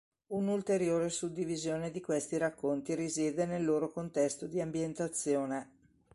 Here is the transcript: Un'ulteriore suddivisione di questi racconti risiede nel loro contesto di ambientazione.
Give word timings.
Un'ulteriore 0.29 1.09
suddivisione 1.09 1.91
di 1.91 2.01
questi 2.01 2.35
racconti 2.39 2.95
risiede 2.95 3.45
nel 3.45 3.63
loro 3.63 3.91
contesto 3.91 4.47
di 4.47 4.59
ambientazione. 4.59 5.69